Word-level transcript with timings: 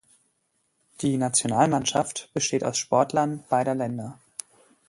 Die 1.01 1.15
Nationalmannschaft 1.15 2.31
besteht 2.33 2.63
aus 2.63 2.79
Sportlern 2.79 3.43
beider 3.49 3.75
Länder. 3.75 4.17